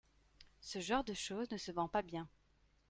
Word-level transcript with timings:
Ce 0.61 0.79
genre 0.79 1.03
de 1.03 1.13
choses 1.13 1.51
ne 1.51 1.57
se 1.59 1.71
vend 1.71 1.87
pas 1.87 2.01
bien. 2.01 2.27